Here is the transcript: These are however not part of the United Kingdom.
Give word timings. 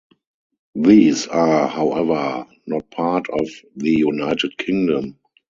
These 0.73 1.27
are 1.27 1.67
however 1.67 2.47
not 2.65 2.89
part 2.89 3.27
of 3.29 3.47
the 3.75 3.91
United 3.91 4.57
Kingdom. 4.57 5.19